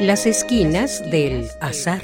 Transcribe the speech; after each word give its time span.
Las 0.00 0.26
esquinas 0.26 1.10
del 1.10 1.48
azar. 1.60 2.00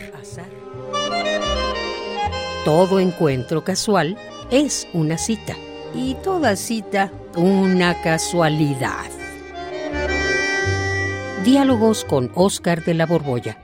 Todo 2.65 2.99
encuentro 2.99 3.63
casual 3.63 4.17
es 4.51 4.89
una 4.93 5.17
cita 5.17 5.55
y 5.95 6.17
toda 6.25 6.57
cita 6.57 7.13
una 7.37 8.03
casualidad. 8.03 9.09
Diálogos 11.45 12.05
con 12.05 12.33
Oscar 12.35 12.85
de 12.85 12.95
la 12.95 13.07
Borbolla. 13.07 13.59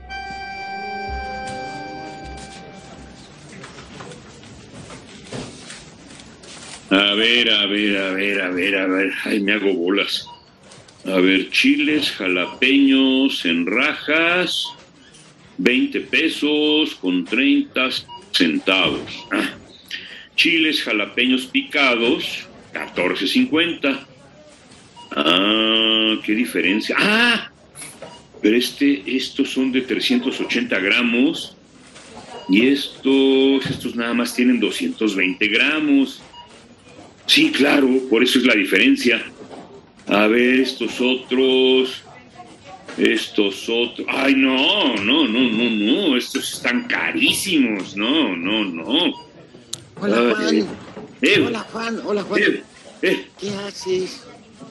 A 6.89 7.13
ver, 7.15 7.49
a 7.51 7.65
ver, 7.65 7.97
a 7.97 8.11
ver, 8.11 8.41
a 8.41 8.49
ver, 8.49 8.77
a 8.77 8.87
ver. 8.87 9.11
Ay, 9.25 9.41
me 9.41 9.53
hago 9.53 9.73
bolas. 9.73 10.25
A 11.05 11.19
ver, 11.19 11.49
chiles, 11.49 12.11
jalapeños 12.11 13.43
en 13.45 13.65
rajas, 13.65 14.67
20 15.57 15.99
pesos 16.01 16.95
con 16.95 17.25
30 17.25 17.89
centavos. 18.31 19.25
Ah, 19.31 19.49
chiles, 20.35 20.83
jalapeños 20.83 21.47
picados, 21.47 22.47
14.50. 22.73 23.99
Ah, 25.15 26.15
qué 26.23 26.33
diferencia. 26.33 26.95
Ah, 26.99 27.51
pero 28.41 28.55
este, 28.55 29.03
estos 29.05 29.49
son 29.49 29.71
de 29.71 29.81
380 29.81 30.79
gramos 30.79 31.55
y 32.47 32.67
estos, 32.67 33.65
estos 33.65 33.95
nada 33.95 34.13
más 34.13 34.35
tienen 34.35 34.59
220 34.59 35.47
gramos. 35.47 36.21
Sí, 37.25 37.51
claro, 37.51 37.87
por 38.09 38.23
eso 38.23 38.37
es 38.37 38.45
la 38.45 38.53
diferencia. 38.53 39.30
A 40.11 40.27
ver, 40.27 40.59
estos 40.59 40.99
otros, 40.99 42.01
estos 42.97 43.69
otros. 43.69 44.05
Ay, 44.09 44.35
no, 44.35 44.97
no, 44.97 45.25
no, 45.25 45.39
no, 45.49 45.69
no, 45.69 46.17
estos 46.17 46.53
están 46.55 46.85
carísimos. 46.87 47.95
No, 47.95 48.35
no, 48.35 48.65
no. 48.65 49.13
Hola, 50.01 50.35
Juan. 50.35 50.55
Eh, 50.57 50.65
eh, 51.21 51.43
Hola, 51.47 51.65
Juan. 51.71 52.01
Hola, 52.03 52.23
Juan. 52.23 52.41
eh. 53.01 53.27
¿Qué 53.39 53.49
haces? 53.65 54.23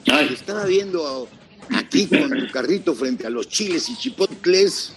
Ay, 0.05 0.29
Estaba 0.31 0.65
viendo 0.65 1.27
aquí 1.71 2.05
con 2.05 2.29
tu 2.29 2.47
carrito 2.51 2.93
frente 2.93 3.25
a 3.25 3.31
los 3.31 3.49
chiles 3.49 3.89
y 3.89 3.97
chipotles 3.97 4.93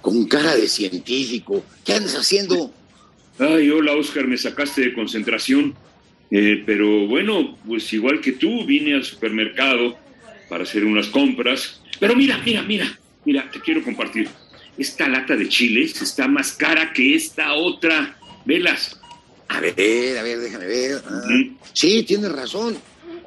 con 0.00 0.26
cara 0.26 0.56
de 0.56 0.68
científico. 0.68 1.62
¿Qué 1.84 1.92
andas 1.92 2.14
haciendo? 2.16 2.72
ay, 3.38 3.68
hola, 3.70 3.92
Oscar, 3.94 4.26
me 4.26 4.38
sacaste 4.38 4.80
de 4.80 4.94
concentración. 4.94 5.74
Eh, 6.34 6.62
pero 6.64 7.06
bueno, 7.06 7.58
pues 7.66 7.92
igual 7.92 8.18
que 8.22 8.32
tú, 8.32 8.64
vine 8.64 8.94
al 8.94 9.04
supermercado 9.04 9.98
para 10.48 10.64
hacer 10.64 10.82
unas 10.82 11.08
compras. 11.08 11.82
Pero 12.00 12.16
mira, 12.16 12.38
mira, 12.42 12.62
mira, 12.62 12.98
mira, 13.26 13.50
te 13.50 13.60
quiero 13.60 13.82
compartir. 13.84 14.28
Esta 14.78 15.06
lata 15.08 15.36
de 15.36 15.46
chiles 15.50 16.00
está 16.00 16.26
más 16.28 16.52
cara 16.52 16.90
que 16.94 17.14
esta 17.14 17.52
otra. 17.52 18.16
Velas. 18.46 18.98
A 19.48 19.60
ver, 19.60 19.74
a 20.18 20.22
ver, 20.22 20.38
déjame 20.38 20.66
ver. 20.66 21.02
Ah, 21.06 21.20
Mm. 21.28 21.56
sí, 21.74 22.02
tienes 22.04 22.32
razón. 22.32 22.78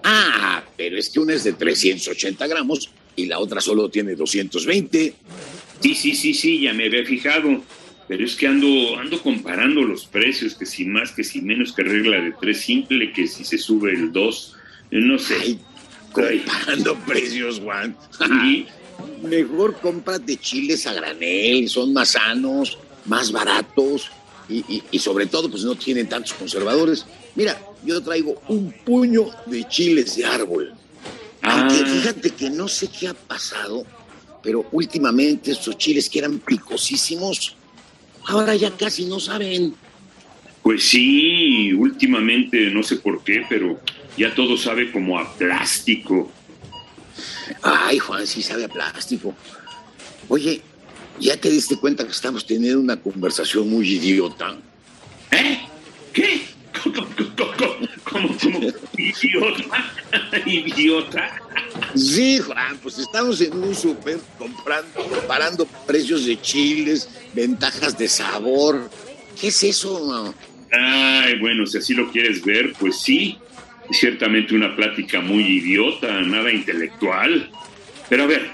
Ah, 0.03 0.63
pero 0.75 0.97
es 0.97 1.09
que 1.09 1.19
una 1.19 1.35
es 1.35 1.43
de 1.43 1.53
380 1.53 2.47
gramos 2.47 2.89
y 3.15 3.27
la 3.27 3.37
otra 3.37 3.61
solo 3.61 3.87
tiene 3.89 4.15
220. 4.15 5.13
Sí, 5.79 5.93
sí, 5.93 6.15
sí, 6.15 6.33
sí, 6.33 6.59
ya 6.61 6.73
me 6.73 6.85
había 6.85 7.05
fijado. 7.05 7.63
Pero 8.07 8.23
es 8.23 8.35
que 8.35 8.47
ando, 8.47 8.97
ando 8.99 9.21
comparando 9.21 9.81
los 9.81 10.05
precios, 10.05 10.53
que 10.55 10.65
si 10.65 10.85
más, 10.85 11.11
que 11.11 11.23
si 11.23 11.41
menos, 11.41 11.73
que 11.73 11.81
regla 11.83 12.17
de 12.21 12.33
tres 12.39 12.61
simple, 12.61 13.11
que 13.11 13.25
si 13.27 13.43
se 13.43 13.57
sube 13.57 13.91
el 13.93 14.11
dos, 14.11 14.53
no 14.91 15.17
sé. 15.17 15.35
Ay, 15.41 15.59
comparando 16.11 16.95
precios, 17.07 17.59
Juan. 17.59 17.95
Sí, 18.17 18.65
Mejor 19.23 19.79
cómprate 19.81 20.37
chiles 20.37 20.85
a 20.87 20.93
granel, 20.93 21.67
son 21.67 21.93
más 21.93 22.09
sanos, 22.09 22.77
más 23.05 23.31
baratos 23.31 24.09
y, 24.47 24.57
y- 24.73 24.83
y 24.91 24.99
sobre 24.99 25.25
todo 25.25 25.49
pues 25.49 25.63
no 25.63 25.75
tienen 25.75 26.07
tantos 26.07 26.33
conservadores. 26.33 27.05
Mira, 27.35 27.59
yo 27.83 28.01
traigo 28.01 28.41
un 28.47 28.71
puño 28.71 29.25
de 29.47 29.67
chiles 29.67 30.15
de 30.15 30.25
árbol. 30.25 30.73
Aunque 31.41 31.75
Ah. 31.83 31.85
fíjate 31.87 32.29
que 32.31 32.49
no 32.51 32.67
sé 32.67 32.87
qué 32.87 33.07
ha 33.09 33.13
pasado, 33.13 33.83
pero 34.43 34.65
últimamente 34.71 35.51
estos 35.51 35.77
chiles 35.77 36.09
que 36.09 36.19
eran 36.19 36.39
picosísimos, 36.39 37.55
ahora 38.27 38.55
ya 38.55 38.71
casi 38.71 39.05
no 39.05 39.19
saben. 39.19 39.75
Pues 40.63 40.83
sí, 40.83 41.73
últimamente 41.73 42.71
no 42.71 42.81
sé 42.81 42.97
por 42.97 43.23
qué, 43.23 43.45
pero 43.47 43.79
ya 44.17 44.33
todo 44.33 44.57
sabe 44.57 44.91
como 44.91 45.19
a 45.19 45.31
plástico. 45.35 46.31
Ay, 47.61 47.99
Juan, 47.99 48.25
sí 48.25 48.41
sabe 48.41 48.65
a 48.65 48.67
plástico. 48.67 49.35
Oye, 50.27 50.61
¿ya 51.19 51.37
te 51.37 51.49
diste 51.49 51.77
cuenta 51.77 52.03
que 52.03 52.11
estamos 52.11 52.45
teniendo 52.45 52.79
una 52.79 52.99
conversación 52.99 53.69
muy 53.69 53.87
idiota? 53.87 54.57
¿Eh? 55.31 55.59
¿Qué? 56.13 56.41
¿Cómo, 56.83 57.07
cómo, 57.35 57.77
cómo, 58.03 58.37
cómo? 58.41 58.59
idiota? 58.97 59.93
¿Idiota? 60.45 61.44
Sí, 61.95 62.39
Juan, 62.39 62.77
pues 62.81 62.99
estamos 62.99 63.39
en 63.41 63.53
un 63.53 63.73
súper 63.73 64.19
comprando, 64.37 65.03
comparando 65.07 65.65
precios 65.87 66.25
de 66.25 66.39
chiles, 66.41 67.09
ventajas 67.33 67.97
de 67.97 68.07
sabor. 68.07 68.89
¿Qué 69.39 69.47
es 69.47 69.63
eso? 69.63 70.33
Ay, 70.71 71.39
bueno, 71.39 71.65
si 71.65 71.77
así 71.77 71.93
lo 71.93 72.11
quieres 72.11 72.43
ver, 72.43 72.73
pues 72.79 72.99
sí. 72.99 73.37
Ciertamente 73.91 74.55
una 74.55 74.75
plática 74.75 75.21
muy 75.21 75.43
idiota, 75.43 76.21
nada 76.21 76.51
intelectual. 76.51 77.51
Pero 78.09 78.23
a 78.23 78.27
ver, 78.27 78.49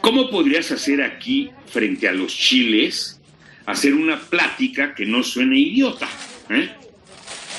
¿cómo 0.00 0.28
podrías 0.28 0.70
hacer 0.70 1.02
aquí, 1.02 1.50
frente 1.70 2.08
a 2.08 2.12
los 2.12 2.34
chiles, 2.34 3.20
hacer 3.66 3.94
una 3.94 4.18
plática 4.18 4.94
que 4.94 5.06
no 5.06 5.22
suene 5.22 5.58
idiota? 5.58 6.08
¿Eh? 6.50 6.68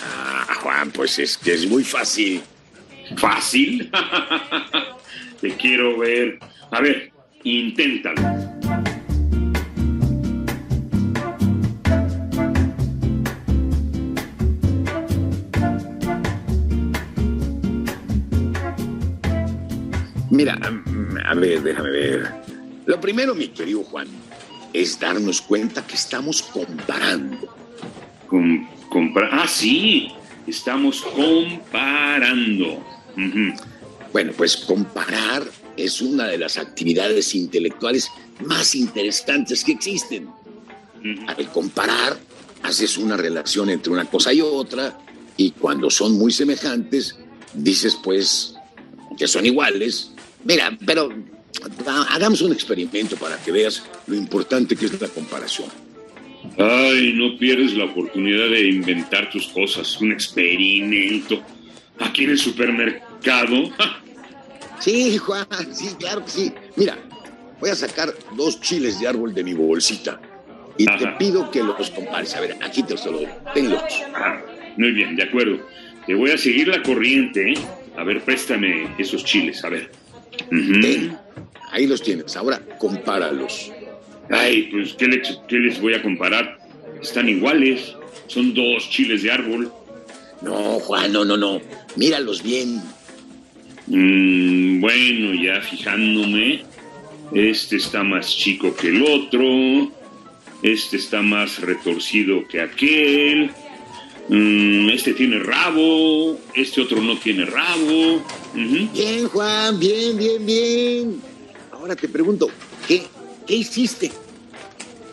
Ah, 0.04 0.54
Juan, 0.62 0.92
pues 0.92 1.18
es 1.20 1.38
que 1.38 1.54
es 1.54 1.66
muy 1.66 1.84
fácil. 1.84 2.42
¿Fácil? 3.18 3.90
Te 5.42 5.56
quiero 5.56 5.98
ver. 5.98 6.40
A 6.72 6.82
ver, 6.82 7.12
inténtalo. 7.44 8.22
Mira, 20.30 20.58
a 21.26 21.34
ver, 21.34 21.62
déjame 21.64 21.90
ver. 21.90 22.32
Lo 22.86 23.00
primero, 23.02 23.34
mi 23.36 23.48
querido 23.50 23.84
Juan, 23.84 24.08
es 24.74 25.00
darnos 25.00 25.42
cuenta 25.42 25.86
que 25.86 25.96
estamos 25.96 26.42
comparando. 26.42 27.56
Com- 28.28 28.68
ah, 29.32 29.48
sí, 29.48 30.12
estamos 30.48 31.02
comparando. 31.02 32.84
Bueno, 34.12 34.32
pues 34.36 34.58
comparar 34.58 35.44
es 35.78 36.02
una 36.02 36.28
de 36.28 36.38
las 36.38 36.58
actividades 36.58 37.36
intelectuales 37.36 38.10
más 38.46 38.76
interesantes 38.76 39.64
que 39.64 39.74
existen. 39.74 40.26
Ujú. 40.28 41.24
Al 41.28 41.52
comparar, 41.52 42.18
haces 42.64 42.98
una 42.98 43.16
relación 43.18 43.70
entre 43.70 43.92
una 43.94 44.06
cosa 44.06 44.34
y 44.34 44.42
otra, 44.42 44.98
y 45.38 45.52
cuando 45.52 45.90
son 45.90 46.18
muy 46.18 46.32
semejantes, 46.32 47.18
dices 47.54 47.98
pues 48.04 48.56
que 49.18 49.28
son 49.28 49.46
iguales. 49.46 50.12
Mira, 50.44 50.78
pero 50.86 51.10
ha- 51.88 52.14
hagamos 52.16 52.42
un 52.42 52.52
experimento 52.54 53.16
para 53.16 53.38
que 53.38 53.52
veas 53.52 53.84
lo 54.08 54.16
importante 54.16 54.76
que 54.76 54.86
es 54.88 55.00
la 55.02 55.08
comparación. 55.08 55.70
Ay, 56.58 57.14
no 57.16 57.38
pierdes 57.38 57.74
la 57.76 57.86
oportunidad 57.86 58.50
de 58.50 58.68
inventar 58.70 59.30
tus 59.30 59.48
cosas. 59.48 60.00
Un 60.02 60.12
experimento. 60.12 61.42
Aquí 62.00 62.24
en 62.26 62.32
el 62.32 62.38
supermercado. 62.38 63.70
Sí, 64.80 65.18
Juan, 65.18 65.46
sí, 65.74 65.90
claro 66.00 66.24
que 66.24 66.32
sí. 66.32 66.54
Mira, 66.78 66.98
voy 67.60 67.70
a 67.70 67.76
sacar 67.76 68.14
dos 68.38 68.62
chiles 68.62 68.98
de 69.02 69.10
árbol 69.10 69.34
de 69.34 69.44
mi 69.44 69.54
bolsita 69.54 70.22
y 70.78 70.86
te 70.86 70.92
Ajá. 71.06 71.18
pido 71.18 71.52
que 71.52 71.62
los 71.62 71.90
compares. 71.90 72.34
A 72.34 72.40
ver, 72.40 72.56
aquí 72.64 72.82
te 72.84 72.94
los 72.94 73.04
doy. 73.04 73.28
Tenlos. 73.54 73.84
Ah, 74.16 74.42
muy 74.78 74.92
bien, 74.92 75.18
de 75.18 75.24
acuerdo. 75.24 75.60
Te 76.08 76.16
voy 76.16 76.32
a 76.32 76.38
seguir 76.38 76.70
la 76.70 76.82
corriente, 76.82 77.52
¿eh? 77.52 77.56
A 77.98 78.06
ver, 78.06 78.22
préstame 78.24 78.96
esos 78.98 79.26
chiles, 79.26 79.62
a 79.66 79.70
ver. 79.70 79.92
Ten. 80.50 81.18
Ahí 81.72 81.86
los 81.86 82.02
tienes. 82.02 82.38
Ahora 82.38 82.62
compáralos. 82.78 83.74
Ay, 84.30 84.70
pues, 84.72 84.94
¿qué 84.94 85.08
les, 85.08 85.42
¿qué 85.50 85.58
les 85.58 85.82
voy 85.82 85.94
a 85.94 86.02
comparar? 86.02 86.58
Están 87.02 87.28
iguales. 87.28 87.98
Son 88.28 88.54
dos 88.54 88.90
chiles 88.90 89.24
de 89.24 89.32
árbol. 89.34 89.74
No, 90.42 90.80
Juan, 90.80 91.12
no, 91.12 91.26
no, 91.26 91.38
no. 91.38 91.62
Míralos 91.96 92.42
bien. 92.42 92.82
Mm, 93.88 94.80
bueno, 94.80 95.34
ya 95.34 95.62
fijándome. 95.62 96.64
Este 97.34 97.76
está 97.76 98.04
más 98.04 98.28
chico 98.36 98.76
que 98.76 98.88
el 98.90 99.04
otro. 99.04 99.92
Este 100.64 100.98
está 100.98 101.22
más 101.22 101.60
retorcido 101.60 102.48
que 102.48 102.62
aquel. 102.62 103.52
Mm, 104.30 104.90
este 104.90 105.14
tiene 105.14 105.40
rabo. 105.40 106.40
Este 106.54 106.82
otro 106.82 107.02
no 107.02 107.18
tiene 107.18 107.46
rabo. 107.46 108.24
Bien, 108.54 109.28
Juan, 109.28 109.80
bien, 109.80 110.18
bien, 110.18 110.46
bien. 110.46 111.22
Ahora 111.72 111.96
te 111.96 112.08
pregunto, 112.08 112.50
¿qué 112.88 113.04
¿qué 113.46 113.56
hiciste? 113.56 114.12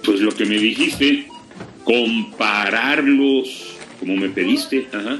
Pues 0.04 0.20
lo 0.20 0.30
que 0.34 0.44
me 0.44 0.58
dijiste, 0.58 1.26
compararlos 1.84 3.75
como 3.98 4.16
me 4.16 4.28
pediste. 4.28 4.88
Ajá. 4.92 5.18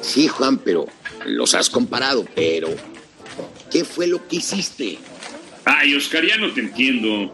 Sí, 0.00 0.28
Juan, 0.28 0.58
pero 0.58 0.86
los 1.24 1.54
has 1.54 1.70
comparado, 1.70 2.26
pero 2.34 2.68
¿qué 3.70 3.84
fue 3.84 4.06
lo 4.06 4.26
que 4.28 4.36
hiciste? 4.36 4.98
Ay, 5.64 5.94
Oscar, 5.94 6.26
ya 6.26 6.36
no 6.36 6.52
te 6.52 6.60
entiendo. 6.60 7.32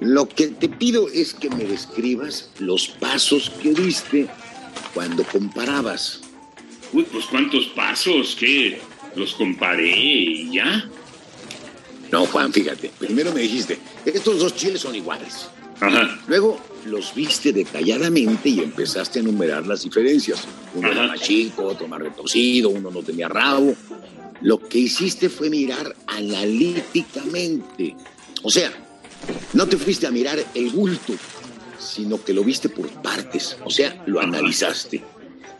Lo 0.00 0.28
que 0.28 0.48
te 0.48 0.68
pido 0.68 1.08
es 1.08 1.34
que 1.34 1.50
me 1.50 1.64
describas 1.64 2.50
los 2.58 2.88
pasos 2.88 3.50
que 3.62 3.74
diste 3.74 4.28
cuando 4.94 5.24
comparabas. 5.24 6.20
Uy, 6.92 7.04
pues 7.10 7.26
cuántos 7.26 7.66
pasos, 7.66 8.36
¿qué? 8.38 8.80
Los 9.14 9.34
comparé 9.34 9.90
y 9.90 10.54
ya. 10.54 10.88
No, 12.10 12.26
Juan, 12.26 12.52
fíjate. 12.52 12.90
Primero 12.98 13.32
me 13.32 13.42
dijiste, 13.42 13.78
estos 14.04 14.38
dos 14.38 14.54
chiles 14.56 14.80
son 14.80 14.94
iguales. 14.94 15.48
Ajá. 15.80 16.18
Luego 16.26 16.60
los 16.86 17.14
viste 17.14 17.52
detalladamente 17.52 18.48
y 18.48 18.60
empezaste 18.60 19.18
a 19.18 19.22
enumerar 19.22 19.66
las 19.66 19.82
diferencias. 19.82 20.46
Uno 20.74 20.90
era 20.90 21.06
más 21.06 21.20
chico, 21.20 21.64
otro 21.64 21.88
más 21.88 22.00
retorcido, 22.00 22.70
uno 22.70 22.90
no 22.90 23.02
tenía 23.02 23.28
rabo. 23.28 23.74
Lo 24.42 24.58
que 24.58 24.78
hiciste 24.78 25.28
fue 25.28 25.50
mirar 25.50 25.94
analíticamente. 26.06 27.94
O 28.42 28.50
sea, 28.50 28.72
no 29.52 29.66
te 29.66 29.76
fuiste 29.76 30.06
a 30.06 30.10
mirar 30.10 30.38
el 30.54 30.70
bulto, 30.70 31.14
sino 31.78 32.22
que 32.24 32.32
lo 32.32 32.42
viste 32.42 32.68
por 32.68 32.88
partes. 33.02 33.56
O 33.64 33.70
sea, 33.70 34.02
lo 34.06 34.20
analizaste. 34.20 35.02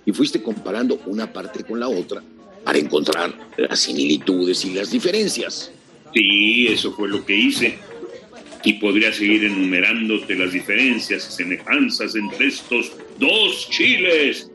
Y 0.06 0.12
fuiste 0.12 0.42
comparando 0.42 1.00
una 1.06 1.30
parte 1.32 1.64
con 1.64 1.78
la 1.78 1.88
otra 1.88 2.22
para 2.64 2.78
encontrar 2.78 3.34
las 3.56 3.80
similitudes 3.80 4.64
y 4.64 4.74
las 4.74 4.90
diferencias. 4.90 5.70
Sí, 6.14 6.66
eso 6.68 6.92
fue 6.92 7.08
lo 7.08 7.24
que 7.24 7.36
hice. 7.36 7.78
Y 8.62 8.74
podría 8.74 9.12
seguir 9.12 9.44
enumerándote 9.44 10.34
las 10.34 10.52
diferencias 10.52 11.28
y 11.28 11.32
semejanzas 11.32 12.14
entre 12.14 12.48
estos 12.48 12.92
dos 13.18 13.68
chiles. 13.70 14.50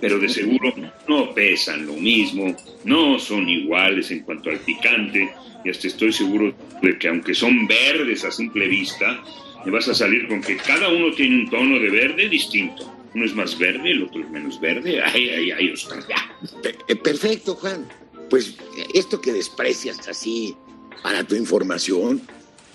Pero 0.00 0.18
de 0.18 0.28
seguro 0.28 0.72
no 1.08 1.32
pesan 1.34 1.86
lo 1.86 1.94
mismo, 1.94 2.56
no 2.84 3.18
son 3.18 3.48
iguales 3.48 4.10
en 4.10 4.20
cuanto 4.20 4.50
al 4.50 4.58
picante. 4.60 5.30
Y 5.64 5.70
hasta 5.70 5.86
estoy 5.86 6.12
seguro 6.12 6.54
de 6.82 6.98
que 6.98 7.08
aunque 7.08 7.34
son 7.34 7.66
verdes 7.66 8.24
a 8.24 8.30
simple 8.30 8.68
vista, 8.68 9.22
me 9.64 9.72
vas 9.72 9.88
a 9.88 9.94
salir 9.94 10.28
con 10.28 10.42
que 10.42 10.56
cada 10.56 10.88
uno 10.88 11.14
tiene 11.14 11.36
un 11.42 11.50
tono 11.50 11.78
de 11.78 11.90
verde 11.90 12.28
distinto. 12.28 12.90
Uno 13.14 13.24
es 13.24 13.34
más 13.34 13.56
verde, 13.58 13.92
el 13.92 14.02
otro 14.02 14.20
es 14.20 14.30
menos 14.30 14.60
verde. 14.60 15.00
Ay, 15.02 15.30
ay, 15.30 15.50
ay, 15.52 15.70
Oscar, 15.70 16.00
ya. 16.08 16.70
Eh, 16.88 16.96
Perfecto, 16.96 17.54
Juan. 17.54 17.86
Pues 18.28 18.56
eh, 18.76 18.86
esto 18.94 19.20
que 19.20 19.32
desprecias 19.32 20.06
así 20.08 20.56
para 21.02 21.22
tu 21.24 21.36
información. 21.36 22.20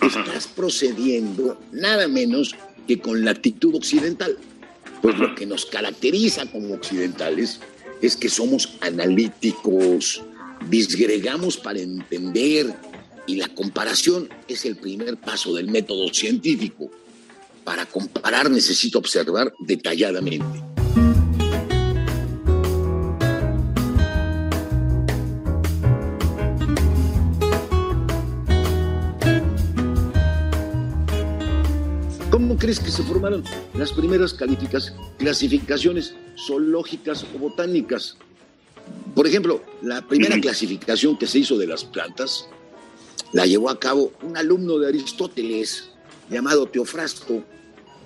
Estás 0.01 0.47
procediendo 0.47 1.59
nada 1.71 2.07
menos 2.07 2.55
que 2.87 2.99
con 2.99 3.23
la 3.23 3.31
actitud 3.31 3.75
occidental. 3.75 4.37
Pues 5.01 5.17
lo 5.17 5.35
que 5.35 5.45
nos 5.45 5.65
caracteriza 5.65 6.45
como 6.51 6.73
occidentales 6.73 7.59
es 8.01 8.15
que 8.15 8.29
somos 8.29 8.77
analíticos, 8.81 10.21
disgregamos 10.69 11.57
para 11.57 11.79
entender 11.79 12.73
y 13.27 13.35
la 13.35 13.47
comparación 13.49 14.29
es 14.47 14.65
el 14.65 14.75
primer 14.75 15.17
paso 15.17 15.53
del 15.53 15.67
método 15.67 16.11
científico. 16.13 16.89
Para 17.63 17.85
comparar 17.85 18.49
necesito 18.49 18.99
observar 18.99 19.53
detalladamente. 19.59 20.68
¿Cómo 32.31 32.57
crees 32.57 32.79
que 32.79 32.91
se 32.91 33.01
formaron 33.01 33.43
las 33.73 33.91
primeras 33.91 34.35
clasificaciones 35.17 36.13
zoológicas 36.37 37.25
o 37.35 37.39
botánicas? 37.39 38.17
Por 39.15 39.25
ejemplo, 39.25 39.63
la 39.81 40.07
primera 40.07 40.39
clasificación 40.39 41.17
que 41.17 41.25
se 41.25 41.39
hizo 41.39 41.57
de 41.57 41.65
las 41.65 41.83
plantas 41.83 42.47
la 43.33 43.47
llevó 43.47 43.71
a 43.71 43.79
cabo 43.79 44.13
un 44.21 44.37
alumno 44.37 44.77
de 44.77 44.89
Aristóteles 44.89 45.89
llamado 46.29 46.67
Teofrasto. 46.67 47.43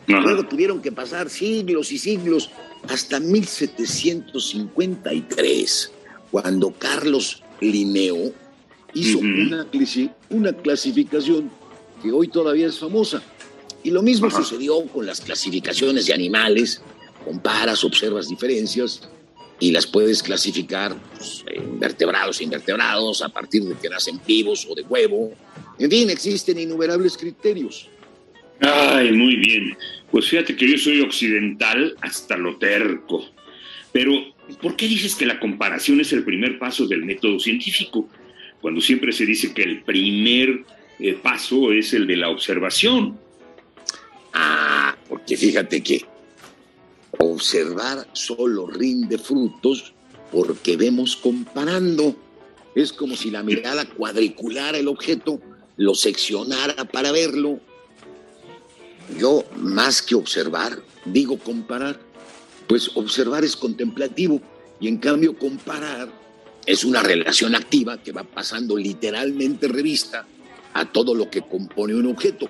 Luego 0.08 0.40
Ajá. 0.40 0.48
tuvieron 0.48 0.82
que 0.82 0.94
pasar 0.94 1.30
siglos 1.30 1.92
y 1.92 1.98
siglos 1.98 2.50
hasta 2.88 3.20
1753, 3.20 5.92
cuando 6.32 6.72
Carlos 6.72 7.44
Linneo 7.60 8.32
hizo 8.94 9.20
una 10.30 10.54
clasificación 10.54 11.52
que 12.02 12.10
hoy 12.12 12.30
todavía 12.30 12.68
es 12.68 12.80
famosa. 12.80 13.22
Y 13.84 13.92
lo 13.92 14.02
mismo 14.02 14.28
Ajá. 14.28 14.38
sucedió 14.38 14.86
con 14.88 15.06
las 15.06 15.22
clasificaciones 15.22 16.06
de 16.06 16.14
animales. 16.14 16.82
Comparas, 17.26 17.84
observas 17.84 18.30
diferencias 18.30 19.10
y 19.60 19.72
las 19.72 19.88
puedes 19.88 20.22
clasificar 20.22 20.96
pues, 21.16 21.46
en 21.48 21.80
vertebrados 21.80 22.42
e 22.42 22.44
invertebrados 22.44 23.22
a 23.22 23.30
partir 23.30 23.64
de 23.64 23.76
que 23.76 23.90
nacen 23.90 24.20
vivos 24.26 24.68
o 24.70 24.76
de 24.76 24.82
huevo. 24.82 25.34
En 25.80 25.90
fin, 25.90 26.10
existen 26.10 26.60
innumerables 26.60 27.18
criterios. 27.18 27.90
Ay, 28.60 29.12
muy 29.12 29.36
bien. 29.38 29.78
Pues 30.12 30.28
fíjate 30.28 30.56
que 30.56 30.70
yo 30.70 30.78
soy 30.78 31.02
occidental 31.02 31.96
hasta 32.02 32.38
lo 32.38 32.58
terco. 32.58 33.26
Pero, 33.92 34.12
¿por 34.62 34.76
qué 34.76 34.88
dices 34.88 35.16
que 35.16 35.26
la 35.26 35.40
comparación 35.40 36.00
es 36.02 36.14
el 36.14 36.24
primer 36.24 36.60
paso 36.60 36.88
del 36.88 37.04
método 37.04 37.40
científico? 37.40 38.10
Cuando 38.62 38.82
siempre 38.82 39.12
se 39.12 39.26
dice 39.26 39.54
que 39.54 39.64
el 39.64 39.84
primer 39.84 40.64
eh, 41.00 41.14
paso 41.14 41.72
es 41.72 41.94
el 41.94 42.08
de 42.08 42.18
la 42.18 42.30
observación. 42.30 43.20
Porque 45.24 45.38
fíjate 45.38 45.82
que 45.82 46.06
observar 47.18 48.06
solo 48.12 48.68
rinde 48.68 49.18
frutos 49.18 49.94
porque 50.34 50.76
vemos 50.76 51.16
comparando. 51.16 52.14
Es 52.76 52.92
como 52.92 53.16
si 53.16 53.32
la 53.32 53.42
mirada 53.42 53.86
cuadriculara 53.86 54.78
el 54.78 54.90
objeto, 54.90 55.40
lo 55.78 55.96
seccionara 55.96 56.84
para 56.84 57.14
verlo. 57.14 57.62
Yo, 59.18 59.46
más 59.56 60.02
que 60.02 60.16
observar, 60.16 60.84
digo 61.06 61.40
comparar. 61.40 61.98
Pues 62.68 62.92
observar 62.96 63.46
es 63.46 63.56
contemplativo 63.56 64.42
y 64.82 64.90
en 64.90 64.98
cambio 64.98 65.40
comparar 65.40 66.12
es 66.66 66.84
una 66.84 67.02
relación 67.02 67.56
activa 67.56 68.04
que 68.04 68.12
va 68.12 68.26
pasando 68.26 68.76
literalmente 68.76 69.70
revista 69.70 70.28
a 70.74 70.92
todo 70.92 71.16
lo 71.16 71.30
que 71.30 71.44
compone 71.44 71.96
un 71.96 72.08
objeto. 72.08 72.50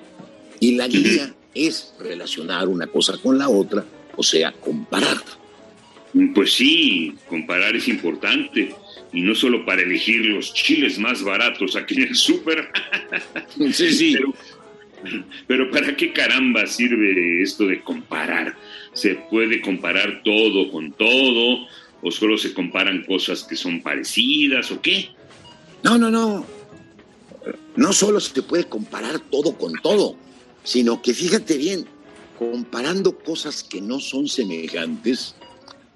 Y 0.60 0.76
la 0.76 0.88
guía 0.88 1.36
es 1.54 1.94
relacionar 2.00 2.68
una 2.68 2.88
cosa 2.88 3.18
con 3.18 3.38
la 3.38 3.50
otra, 3.50 3.86
o 4.16 4.24
sea, 4.24 4.52
comparar. 4.52 5.18
Pues 6.36 6.54
sí, 6.54 7.16
comparar 7.28 7.76
es 7.76 7.88
importante. 7.88 8.76
Y 9.12 9.22
no 9.22 9.36
solo 9.36 9.66
para 9.66 9.82
elegir 9.82 10.26
los 10.26 10.54
chiles 10.54 10.98
más 10.98 11.24
baratos 11.24 11.76
aquí 11.76 11.96
en 11.96 12.10
el 12.10 12.16
súper. 12.16 12.70
Sí, 13.72 13.92
sí. 13.94 14.16
Pero, 14.16 14.34
pero 15.48 15.72
¿para 15.72 15.96
qué 15.96 16.14
caramba 16.14 16.66
sirve 16.66 17.44
esto 17.44 17.68
de 17.68 17.82
comparar? 17.82 18.56
¿Se 18.94 19.16
puede 19.30 19.62
comparar 19.62 20.22
todo 20.24 20.72
con 20.72 20.92
todo? 20.94 21.68
¿O 22.02 22.12
solo 22.12 22.38
se 22.38 22.54
comparan 22.54 23.04
cosas 23.04 23.44
que 23.44 23.56
son 23.56 23.82
parecidas 23.82 24.72
o 24.72 24.82
qué? 24.82 25.10
No, 25.84 25.98
no, 25.98 26.10
no. 26.10 26.46
No 27.76 27.94
solo 27.94 28.20
se 28.20 28.42
puede 28.42 28.66
comparar 28.66 29.20
todo 29.20 29.58
con 29.58 29.74
todo, 29.82 30.16
sino 30.64 31.02
que 31.02 31.14
fíjate 31.14 31.58
bien, 31.58 31.86
comparando 32.38 33.18
cosas 33.18 33.64
que 33.64 33.82
no 33.82 34.00
son 34.00 34.28
semejantes, 34.28 35.36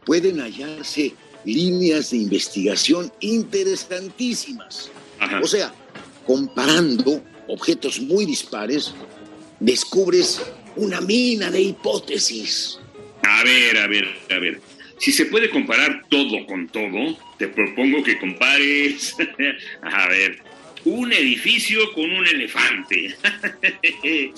pueden 0.06 0.40
hallarse 0.40 1.14
líneas 1.46 2.12
de 2.12 2.18
investigación 2.18 3.12
interesantísimas. 3.20 4.92
Ajá. 5.20 5.40
O 5.42 5.48
sea, 5.48 5.74
comparando 6.26 7.24
objetos 7.48 8.00
muy 8.02 8.26
dispares, 8.26 8.94
descubres 9.60 10.42
una 10.76 11.02
mina 11.02 11.50
de 11.50 11.62
hipótesis. 11.62 12.80
A 13.24 13.44
ver, 13.44 13.78
a 13.78 13.88
ver, 13.88 14.06
a 14.30 14.40
ver. 14.40 14.62
Si 15.00 15.12
se 15.12 15.26
puede 15.26 15.50
comparar 15.50 16.04
todo 16.10 16.46
con 16.48 16.68
todo, 16.70 17.18
te 17.38 17.48
propongo 17.48 18.04
que 18.04 18.18
compares, 18.20 19.16
a 19.82 20.08
ver, 20.08 20.40
un 20.88 21.12
edificio 21.12 21.92
con 21.94 22.10
un 22.12 22.26
elefante. 22.26 23.14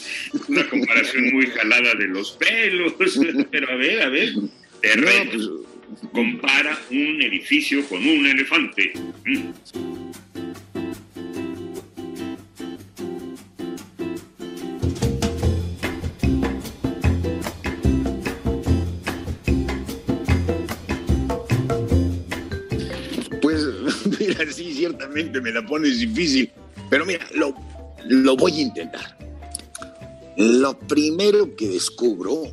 Una 0.47 0.67
comparación 0.67 1.29
muy 1.31 1.45
jalada 1.47 1.93
de 1.95 2.07
los 2.07 2.31
pelos. 2.33 2.93
Pero 3.51 3.71
a 3.71 3.75
ver, 3.75 4.01
a 4.01 4.09
ver, 4.09 4.33
te 4.81 4.95
No, 4.97 5.05
reto. 5.07 5.29
pues, 5.31 5.49
Compara 6.11 6.79
un 6.91 7.21
edificio 7.21 7.83
con 7.89 8.05
un 8.07 8.25
elefante. 8.25 8.93
Ciertamente 24.99 25.39
me 25.39 25.51
la 25.53 25.65
pones 25.65 25.99
difícil. 25.99 26.51
Pero 26.89 27.05
mira, 27.05 27.25
lo, 27.33 27.55
lo 28.09 28.35
voy 28.35 28.51
a 28.57 28.61
intentar. 28.61 29.17
Lo 30.35 30.77
primero 30.77 31.55
que 31.55 31.69
descubro 31.69 32.51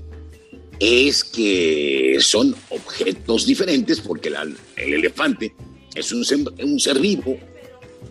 es 0.78 1.24
que 1.24 2.18
son 2.20 2.54
objetos 2.68 3.46
diferentes 3.46 4.00
porque 4.00 4.32
el 4.76 4.94
elefante 4.94 5.54
es 5.94 6.12
un, 6.12 6.24
un 6.62 6.78
ser 6.78 7.00
vivo 7.00 7.36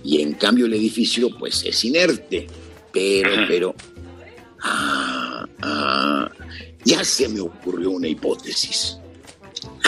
y 0.04 0.22
en 0.22 0.34
cambio 0.34 0.66
el 0.66 0.74
edificio 0.74 1.30
pues 1.38 1.64
es 1.64 1.86
inerte. 1.86 2.48
Pero, 2.92 3.32
pero, 3.48 3.76
ah, 4.64 5.48
ah, 5.62 6.30
ya 6.84 7.06
se 7.06 7.30
me 7.30 7.40
ocurrió 7.40 7.92
una 7.92 8.10
hipótesis. 8.10 8.98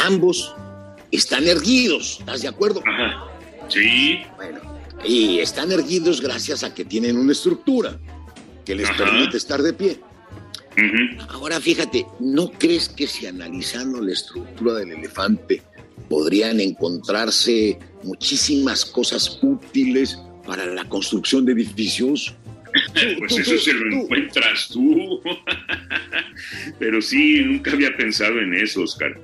Ambos 0.06 0.54
están 1.12 1.46
erguidos, 1.48 2.18
¿estás 2.20 2.42
de 2.44 2.48
acuerdo? 2.48 2.82
Ajá. 2.86 3.37
Sí. 3.70 4.22
Bueno, 4.36 4.60
y 5.06 5.40
están 5.40 5.72
erguidos 5.72 6.22
gracias 6.22 6.64
a 6.64 6.74
que 6.74 6.86
tienen 6.86 7.18
una 7.18 7.32
estructura 7.32 8.00
que 8.66 8.76
les 8.76 8.90
permite 8.92 9.38
estar 9.38 9.62
de 9.62 9.74
pie. 9.74 10.00
Ahora 11.30 11.60
fíjate, 11.60 12.06
¿no 12.20 12.52
crees 12.52 12.90
que 12.90 13.08
si 13.08 13.26
analizando 13.26 14.00
la 14.00 14.14
estructura 14.14 14.76
del 14.76 14.92
elefante 14.92 15.64
podrían 16.08 16.60
encontrarse 16.60 17.80
muchísimas 18.04 18.86
cosas 18.86 19.40
útiles 19.42 20.20
para 20.46 20.66
la 20.66 20.86
construcción 20.86 21.46
de 21.46 21.54
edificios? 21.54 22.36
pues 23.20 23.38
eso 23.40 23.58
se 23.58 23.74
lo 23.74 23.92
encuentras 23.92 24.70
tú. 24.70 25.22
Pero 26.80 27.02
sí, 27.02 27.42
nunca 27.44 27.72
había 27.72 27.96
pensado 27.98 28.40
en 28.40 28.54
eso, 28.54 28.82
Oscar. 28.84 29.20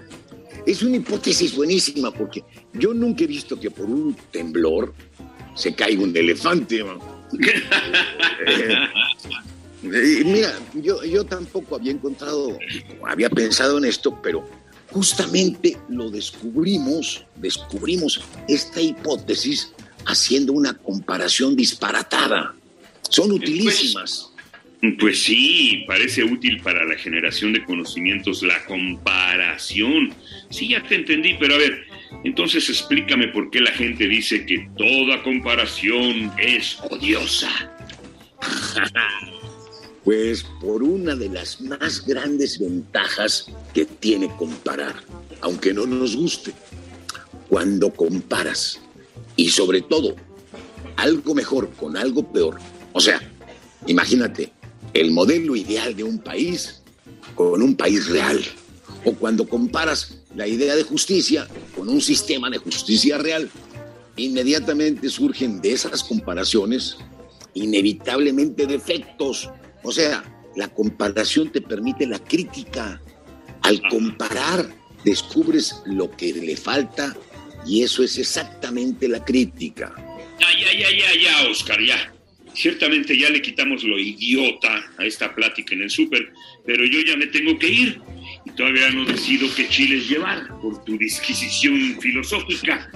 Es 0.66 0.82
una 0.82 0.98
hipótesis 0.98 1.56
buenísima 1.56 2.12
porque 2.12 2.44
yo 2.74 2.94
nunca 2.94 3.24
he 3.24 3.28
visto 3.28 3.60
que 3.60 3.70
por 3.70 3.86
un 3.86 4.16
temblor 4.32 4.94
se 5.56 5.74
caiga 5.76 6.04
un 6.04 6.16
elefante. 6.16 6.84
Eh, 9.86 10.24
mira, 10.24 10.58
yo, 10.76 11.04
yo 11.04 11.26
tampoco 11.26 11.76
había 11.76 11.92
encontrado, 11.92 12.58
había 13.06 13.30
pensado 13.30 13.78
en 13.78 13.84
esto, 13.84 14.18
pero 14.24 14.48
justamente 14.94 15.78
lo 15.90 16.10
descubrimos, 16.10 17.26
descubrimos 17.36 18.22
esta 18.48 18.80
hipótesis 18.80 19.74
haciendo 20.06 20.54
una 20.54 20.78
comparación 20.78 21.58
disparatada. 21.58 22.56
Son 23.10 23.32
utilísimas. 23.34 24.33
Pues, 25.00 25.24
sí, 25.24 25.86
parece 25.88 26.26
útil 26.26 26.62
para 26.62 26.84
la 26.84 26.96
generación 26.96 27.54
de 27.54 27.64
conocimientos 27.64 28.44
la 28.44 28.66
comparación. 28.66 30.14
Sí, 30.50 30.68
ya 30.70 30.84
te 30.84 30.96
entendí, 30.96 31.36
pero 31.40 31.56
a 31.56 31.58
ver, 31.58 31.86
entonces 32.26 32.70
explícame 32.70 33.30
por 33.30 33.50
qué 33.50 33.62
la 33.62 33.72
gente 33.72 34.10
dice 34.10 34.46
que 34.46 34.68
toda 34.78 35.24
comparación 35.24 36.32
es 36.38 36.78
odiosa. 36.90 37.50
Pues 40.04 40.44
por 40.60 40.84
una 40.84 41.16
de 41.16 41.30
las 41.30 41.62
más 41.62 42.06
grandes 42.06 42.60
ventajas 42.60 43.50
que 43.74 43.86
tiene 43.86 44.28
comparar, 44.36 44.96
aunque 45.40 45.74
no 45.74 45.86
nos 45.86 46.18
guste. 46.18 46.52
Cuando 47.48 47.90
comparas, 47.90 48.82
y 49.38 49.48
sobre 49.48 49.80
todo, 49.80 50.18
algo 50.98 51.34
mejor 51.34 51.70
con 51.76 51.96
algo 51.96 52.34
peor. 52.34 52.60
O 52.92 53.00
sea, 53.00 53.22
imagínate, 53.88 54.52
el 54.94 55.12
modelo 55.12 55.56
ideal 55.56 55.96
de 55.96 56.04
un 56.04 56.20
país 56.20 56.82
con 57.36 57.62
un 57.62 57.76
país 57.76 58.08
real. 58.08 58.44
O 59.06 59.14
cuando 59.14 59.48
comparas 59.48 60.20
la 60.36 60.48
idea 60.48 60.76
de 60.76 60.84
justicia 60.84 61.48
con 61.76 61.90
un 61.90 62.02
sistema 62.02 62.50
de 62.50 62.58
justicia 62.58 63.18
real, 63.18 63.50
inmediatamente 64.16 65.10
surgen 65.10 65.62
de 65.62 65.74
esas 65.74 66.04
comparaciones 66.04 66.98
inevitablemente 67.54 68.66
defectos 68.66 69.50
o 69.84 69.92
sea, 69.92 70.24
la 70.56 70.70
comparación 70.70 71.52
te 71.52 71.62
permite 71.62 72.08
la 72.08 72.20
crítica. 72.20 73.02
Al 73.62 73.82
comparar, 73.90 74.74
descubres 75.04 75.82
lo 75.86 76.10
que 76.12 76.34
le 76.34 76.56
falta 76.58 77.16
y 77.66 77.84
eso 77.84 78.04
es 78.04 78.18
exactamente 78.18 79.08
la 79.08 79.24
crítica. 79.24 79.94
Ya, 80.40 80.48
ya, 80.60 80.80
ya, 80.80 80.90
ya, 80.92 81.22
ya, 81.22 81.50
Oscar, 81.50 81.80
ya. 81.86 82.13
Ciertamente 82.54 83.18
ya 83.18 83.30
le 83.30 83.42
quitamos 83.42 83.84
lo 83.84 83.98
idiota 83.98 84.84
a 84.98 85.06
esta 85.06 85.34
plática 85.34 85.74
en 85.74 85.82
el 85.82 85.90
súper, 85.90 86.32
pero 86.66 86.86
yo 86.86 87.00
ya 87.02 87.18
me 87.18 87.28
tengo 87.28 87.58
que 87.58 87.68
ir 87.68 88.02
y 88.46 88.52
todavía 88.52 88.90
no 88.92 89.06
decido 89.06 89.48
qué 89.56 89.68
chiles 89.70 90.08
llevar 90.08 90.48
por 90.62 90.84
tu 90.84 90.98
disquisición 90.98 91.98
filosófica. 92.00 92.92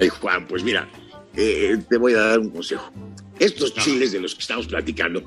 Ay, 0.00 0.08
Juan, 0.08 0.46
pues 0.48 0.64
mira, 0.64 0.88
eh, 1.36 1.76
te 1.88 1.96
voy 1.96 2.14
a 2.14 2.20
dar 2.20 2.40
un 2.40 2.50
consejo. 2.50 2.92
Estos 3.38 3.74
chiles 3.74 4.12
de 4.12 4.20
los 4.20 4.34
que 4.34 4.40
estamos 4.40 4.66
platicando 4.66 5.24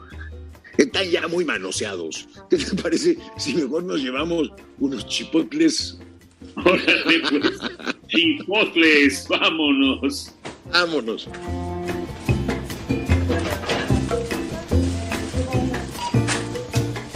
están 0.77 1.09
ya 1.09 1.27
muy 1.27 1.45
manoseados. 1.45 2.27
¿Qué 2.49 2.57
te 2.57 2.75
parece 2.81 3.17
si 3.37 3.53
mejor 3.53 3.83
nos 3.83 4.01
llevamos 4.01 4.51
unos 4.79 5.07
chipotles? 5.07 5.97
Órale, 6.57 7.19
pues. 7.29 7.59
chipotles, 8.07 9.27
vámonos. 9.27 10.33
Vámonos. 10.71 11.27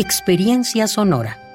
Experiencia 0.00 0.88
Sonora. 0.88 1.49